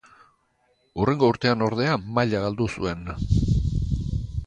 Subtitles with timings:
[1.03, 3.07] Hurrengo urtean ordea maila galdu zuen.